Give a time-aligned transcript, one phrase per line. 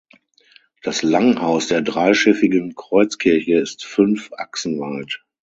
[0.81, 5.23] Das Langhaus der dreischiffigen Kreuzkirche ist fünf Achsen weit.